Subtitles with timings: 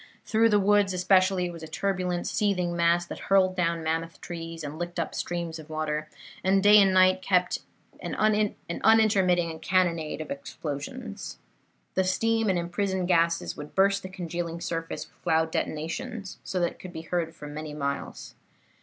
[0.25, 4.63] Through the woods especially it was a turbulent, seething mass that hurled down mammoth trees,
[4.63, 6.09] and licked up streams of water,
[6.43, 7.59] and day and night kept
[7.93, 11.37] up an unintermitting cannonade of explosions.
[11.93, 16.93] The steam and imprisoned gases would burst the congealing surface with loud detonations that could
[16.93, 18.33] be heard for many miles.